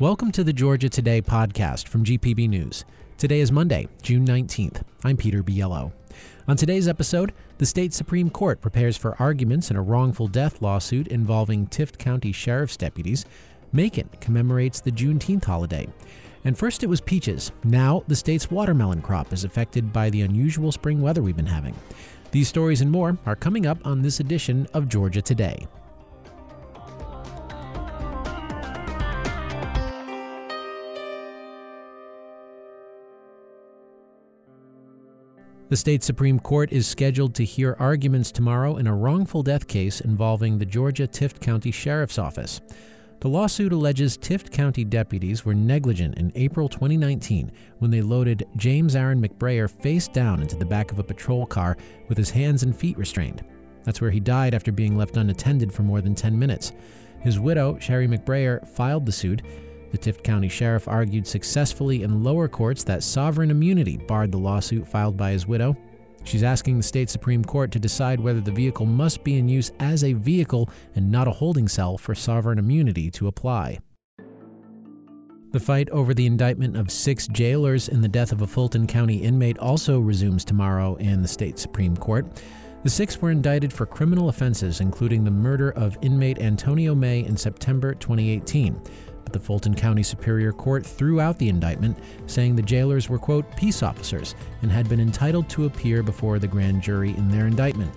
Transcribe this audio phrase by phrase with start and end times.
[0.00, 2.86] Welcome to the Georgia Today podcast from GPB News.
[3.18, 4.80] Today is Monday, June 19th.
[5.04, 5.92] I'm Peter Biello.
[6.48, 11.08] On today's episode, the state Supreme Court prepares for arguments in a wrongful death lawsuit
[11.08, 13.26] involving Tift County Sheriff's deputies.
[13.74, 15.86] Macon commemorates the Juneteenth holiday.
[16.46, 17.52] And first it was peaches.
[17.62, 21.74] Now the state's watermelon crop is affected by the unusual spring weather we've been having.
[22.30, 25.66] These stories and more are coming up on this edition of Georgia Today.
[35.70, 40.00] The state Supreme Court is scheduled to hear arguments tomorrow in a wrongful death case
[40.00, 42.60] involving the Georgia Tift County Sheriff's Office.
[43.20, 48.96] The lawsuit alleges Tift County deputies were negligent in April 2019 when they loaded James
[48.96, 51.76] Aaron McBrayer face down into the back of a patrol car
[52.08, 53.44] with his hands and feet restrained.
[53.84, 56.72] That's where he died after being left unattended for more than 10 minutes.
[57.20, 59.42] His widow, Sherry McBrayer, filed the suit
[59.90, 64.86] the Tift County Sheriff argued successfully in lower courts that sovereign immunity barred the lawsuit
[64.86, 65.76] filed by his widow.
[66.24, 69.72] She's asking the state Supreme Court to decide whether the vehicle must be in use
[69.80, 73.78] as a vehicle and not a holding cell for sovereign immunity to apply.
[75.52, 79.16] The fight over the indictment of six jailers in the death of a Fulton County
[79.16, 82.26] inmate also resumes tomorrow in the state Supreme Court.
[82.84, 87.36] The six were indicted for criminal offenses, including the murder of inmate Antonio May in
[87.36, 88.80] September 2018.
[89.32, 93.82] The Fulton County Superior Court threw out the indictment, saying the jailers were, quote, peace
[93.82, 97.92] officers and had been entitled to appear before the grand jury in their indictment.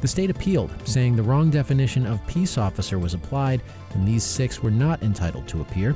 [0.00, 3.60] The state appealed, saying the wrong definition of peace officer was applied
[3.92, 5.94] and these six were not entitled to appear.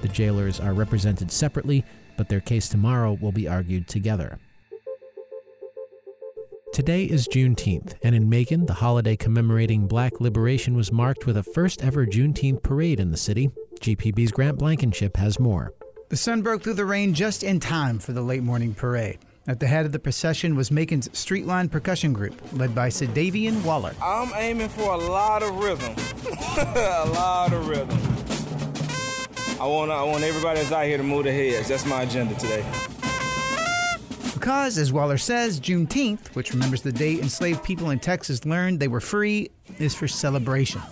[0.00, 1.84] The jailers are represented separately,
[2.16, 4.38] but their case tomorrow will be argued together.
[6.72, 11.42] Today is Juneteenth, and in Macon, the holiday commemorating black liberation was marked with a
[11.42, 13.50] first ever Juneteenth parade in the city.
[13.82, 15.74] GPB's Grant Blankenship has more.
[16.08, 19.18] The sun broke through the rain just in time for the late morning parade.
[19.48, 23.92] At the head of the procession was Macon's Streetline Percussion Group, led by Sadavian Waller.
[24.00, 25.96] I'm aiming for a lot of rhythm.
[26.76, 27.98] a lot of rhythm.
[29.60, 31.66] I want, I want everybody that's out here to move their heads.
[31.66, 32.64] That's my agenda today.
[34.32, 38.88] Because, as Waller says, Juneteenth, which remembers the day enslaved people in Texas learned they
[38.88, 39.50] were free,
[39.80, 40.82] is for celebration.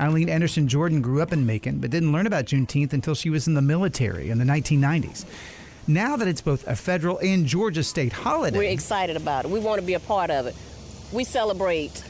[0.00, 3.48] Eileen Anderson Jordan grew up in Macon, but didn't learn about Juneteenth until she was
[3.48, 5.24] in the military in the 1990s.
[5.88, 9.50] Now that it's both a federal and Georgia state holiday, we're excited about it.
[9.50, 10.54] We want to be a part of it.
[11.12, 12.04] We celebrate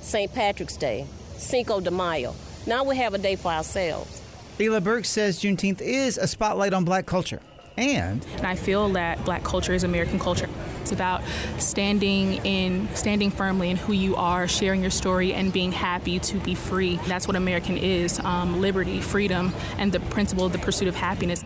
[0.00, 0.32] St.
[0.34, 2.34] Patrick's Day, Cinco de Mayo.
[2.66, 4.20] Now we have a day for ourselves.
[4.60, 7.40] Ela Burke says Juneteenth is a spotlight on black culture.
[7.78, 10.48] And, and I feel that black culture is American culture.
[10.80, 11.22] It's about
[11.58, 16.40] standing in standing firmly in who you are, sharing your story, and being happy to
[16.40, 16.96] be free.
[17.06, 21.44] That's what American is: um, liberty, freedom, and the principle of the pursuit of happiness.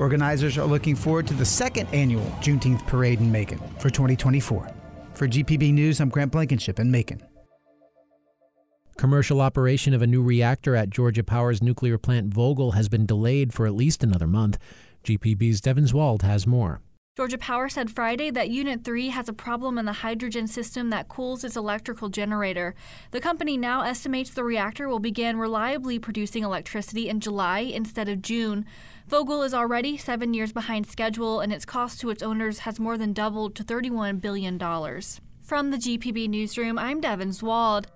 [0.00, 4.70] Organizers are looking forward to the second annual Juneteenth parade in Macon for 2024.
[5.12, 7.22] For GPB News, I'm Grant Blankenship in Macon.
[8.96, 13.52] Commercial operation of a new reactor at Georgia Power's nuclear plant Vogtle has been delayed
[13.52, 14.56] for at least another month.
[15.04, 16.80] GPB's Devin Zwald has more.
[17.16, 21.06] Georgia Power said Friday that Unit 3 has a problem in the hydrogen system that
[21.06, 22.74] cools its electrical generator.
[23.12, 28.20] The company now estimates the reactor will begin reliably producing electricity in July instead of
[28.20, 28.66] June.
[29.08, 32.98] Vogtle is already seven years behind schedule, and its cost to its owners has more
[32.98, 34.58] than doubled to $31 billion.
[35.40, 37.86] From the GPB Newsroom, I'm Devin Zwald.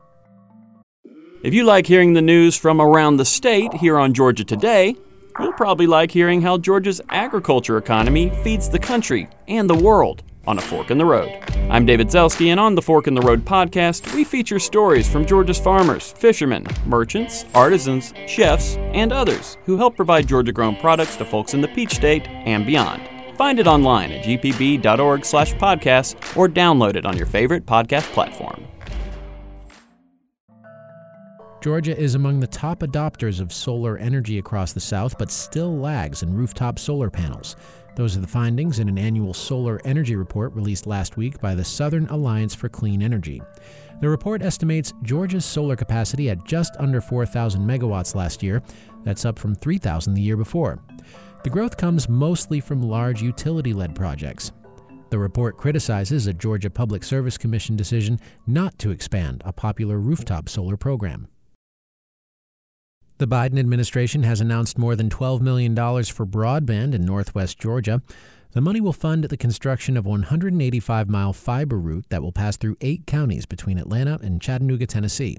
[1.42, 4.94] If you like hearing the news from around the state here on Georgia Today,
[5.38, 10.58] You'll probably like hearing how Georgia's agriculture economy feeds the country and the world on
[10.58, 11.30] A Fork in the Road.
[11.70, 15.24] I'm David Zelski, and on the Fork in the Road podcast, we feature stories from
[15.24, 21.24] Georgia's farmers, fishermen, merchants, artisans, chefs, and others who help provide Georgia grown products to
[21.24, 23.02] folks in the Peach State and beyond.
[23.36, 28.66] Find it online at gpb.org slash podcast or download it on your favorite podcast platform.
[31.60, 36.22] Georgia is among the top adopters of solar energy across the South, but still lags
[36.22, 37.56] in rooftop solar panels.
[37.96, 41.64] Those are the findings in an annual solar energy report released last week by the
[41.64, 43.42] Southern Alliance for Clean Energy.
[44.00, 48.62] The report estimates Georgia's solar capacity at just under 4,000 megawatts last year.
[49.02, 50.78] That's up from 3,000 the year before.
[51.42, 54.52] The growth comes mostly from large utility led projects.
[55.10, 60.48] The report criticizes a Georgia Public Service Commission decision not to expand a popular rooftop
[60.48, 61.26] solar program.
[63.18, 68.00] The Biden administration has announced more than $12 million for broadband in northwest Georgia.
[68.52, 72.76] The money will fund the construction of 185 mile fiber route that will pass through
[72.80, 75.36] eight counties between Atlanta and Chattanooga, Tennessee.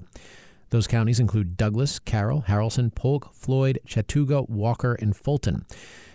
[0.68, 5.64] Those counties include Douglas, Carroll, Haralson, Polk, Floyd, Chattooga, Walker, and Fulton.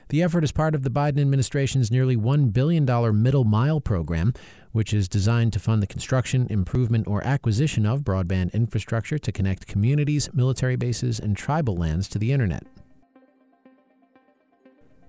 [0.09, 2.85] The effort is part of the Biden administration's nearly $1 billion
[3.21, 4.33] Middle Mile program,
[4.71, 9.67] which is designed to fund the construction, improvement, or acquisition of broadband infrastructure to connect
[9.67, 12.67] communities, military bases, and tribal lands to the Internet.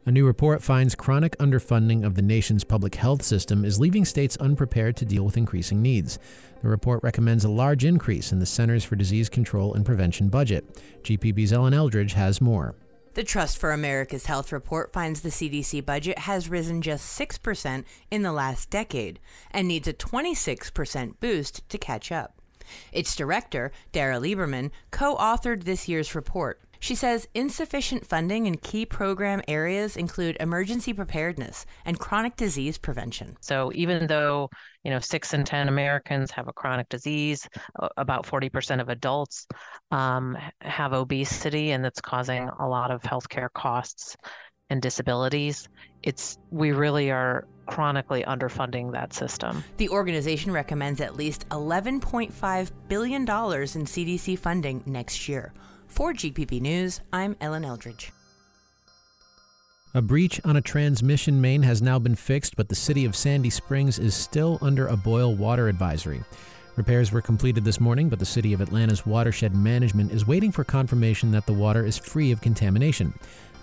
[0.07, 4.37] A new report finds chronic underfunding of the nation's public health system is leaving states
[4.37, 6.21] unprepared to deal with increasing needs.
[6.63, 10.81] The report recommends a large increase in the Centers for Disease Control and Prevention budget.
[11.03, 12.77] GPB's Ellen Eldridge has more.
[13.17, 18.21] The Trust for America's Health report finds the CDC budget has risen just 6% in
[18.21, 19.21] the last decade
[19.51, 22.43] and needs a 26% boost to catch up.
[22.93, 26.61] Its director, Dara Lieberman, co authored this year's report.
[26.81, 33.37] She says insufficient funding in key program areas include emergency preparedness and chronic disease prevention.
[33.41, 34.51] So even though,
[34.85, 37.49] you know, 6 in 10 Americans have a chronic disease,
[37.97, 39.47] about 40% of adults
[39.91, 44.17] um, have obesity and that's causing a lot of healthcare costs
[44.71, 45.69] and disabilities,
[46.03, 49.63] it's we really are chronically underfunding that system.
[49.77, 55.53] The organization recommends at least $11.5 billion in CDC funding next year.
[55.89, 58.13] For GPB News, I'm Ellen Eldridge.
[59.95, 63.49] A breach on a transmission main has now been fixed, but the city of Sandy
[63.49, 66.23] Springs is still under a boil water advisory.
[66.77, 70.65] Repairs were completed this morning, but the City of Atlanta's watershed management is waiting for
[70.65, 73.15] confirmation that the water is free of contamination.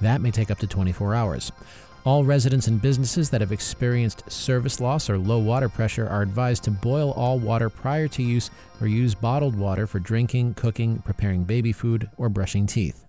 [0.02, 1.52] That may take up to 24 hours.
[2.06, 6.64] All residents and businesses that have experienced service loss or low water pressure are advised
[6.64, 8.52] to boil all water prior to use
[8.82, 13.06] or use bottled water for drinking, cooking, preparing baby food, or brushing teeth.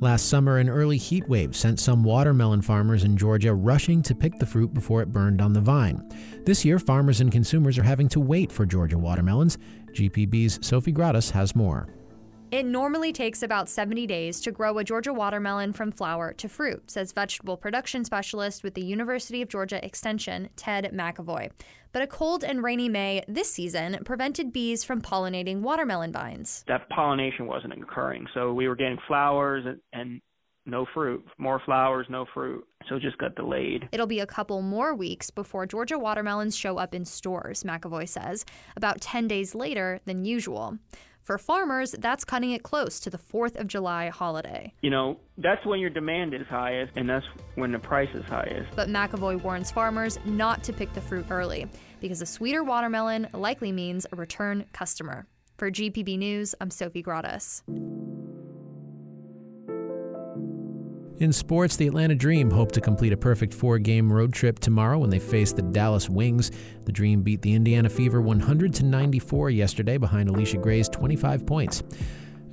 [0.00, 4.38] Last summer, an early heat wave sent some watermelon farmers in Georgia rushing to pick
[4.38, 6.08] the fruit before it burned on the vine.
[6.44, 9.58] This year, farmers and consumers are having to wait for Georgia watermelons.
[9.92, 11.88] GPB's Sofi Gratas has more.
[12.50, 16.90] It normally takes about 70 days to grow a Georgia watermelon from flower to fruit,
[16.90, 21.50] says vegetable production specialist with the University of Georgia Extension, Ted McAvoy.
[21.92, 26.64] But a cold and rainy May this season prevented bees from pollinating watermelon vines.
[26.68, 30.22] That pollination wasn't occurring, so we were getting flowers and, and
[30.64, 31.26] no fruit.
[31.36, 32.66] More flowers, no fruit.
[32.88, 33.90] So it just got delayed.
[33.92, 38.46] It'll be a couple more weeks before Georgia watermelons show up in stores, McAvoy says,
[38.74, 40.78] about 10 days later than usual.
[41.28, 44.72] For farmers, that's cutting it close to the 4th of July holiday.
[44.80, 48.74] You know, that's when your demand is highest and that's when the price is highest.
[48.74, 51.66] But McAvoy warns farmers not to pick the fruit early
[52.00, 55.26] because a sweeter watermelon likely means a return customer.
[55.58, 57.60] For GPB News, I'm Sofi Gratas.
[61.20, 64.98] In sports, the Atlanta Dream hope to complete a perfect four game road trip tomorrow
[64.98, 66.52] when they face the Dallas Wings.
[66.84, 71.82] The Dream beat the Indiana Fever 100 to 94 yesterday behind Allisha Gray's 25 points.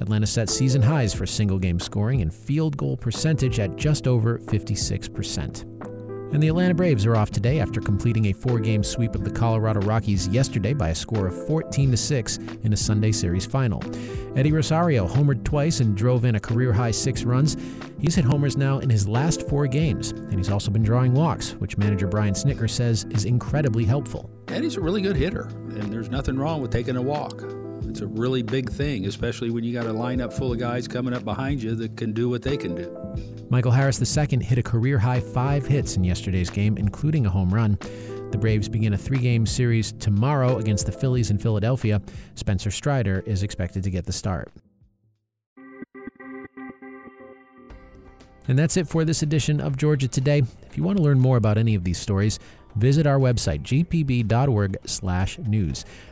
[0.01, 4.39] Atlanta set season highs for single game scoring and field goal percentage at just over
[4.39, 5.75] 56%.
[6.35, 9.79] And the Atlanta Braves are off today after completing a four-game sweep of the Colorado
[9.79, 13.81] Rockies yesterday by a score of 14 to 6 in a Sunday series final.
[14.35, 17.55] Eddie Rosario homered twice and drove in a career-high 6 runs.
[18.01, 21.51] He's hit homers now in his last 4 games, and he's also been drawing walks,
[21.53, 24.29] which manager Brian Snitker says is incredibly helpful.
[24.49, 27.45] Eddie's a really good hitter, and there's nothing wrong with taking a walk.
[27.86, 31.13] It's a really big thing, especially when you got a lineup full of guys coming
[31.13, 32.91] up behind you that can do what they can do.
[33.49, 37.53] Michael Harris II hit a career high five hits in yesterday's game, including a home
[37.53, 37.77] run.
[38.31, 42.01] The Braves begin a three game series tomorrow against the Phillies in Philadelphia.
[42.33, 44.51] Spencer Strider is expected to get the start.
[48.47, 50.43] And that's it for this edition of Georgia Today.
[50.67, 52.39] If you want to learn more about any of these stories,
[52.75, 54.25] visit our website, gpb.org/news.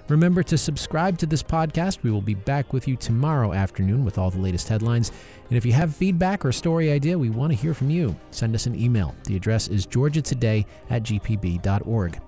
[0.10, 2.04] Remember to subscribe to this podcast.
[2.04, 5.12] We will be back with you tomorrow afternoon with all the latest headlines.
[5.50, 8.16] And if you have feedback or story idea, we want to hear from you.
[8.32, 9.16] Send us an email.
[9.26, 12.20] The address is georgiatoday at gpb.org.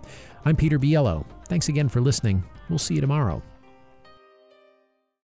[0.45, 1.25] I'm Peter Biello.
[1.47, 2.43] Thanks again for listening.
[2.69, 3.41] We'll see you tomorrow.